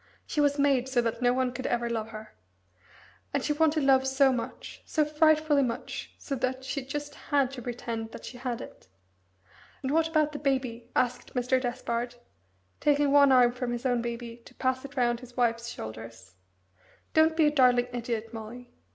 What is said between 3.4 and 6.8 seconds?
she wanted love so much so frightfully much, so that